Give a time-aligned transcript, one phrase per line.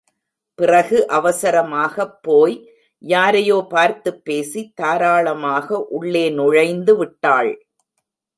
[0.55, 2.69] பிறகு அவசரமாகப் போய்
[2.97, 7.67] யாரையோ பார்த்துப் பேசி, தாராளமாக உள்ளே நுழைந்து விட்டாள்.